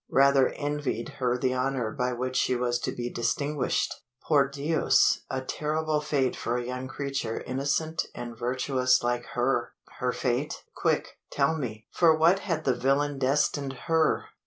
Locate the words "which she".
2.11-2.55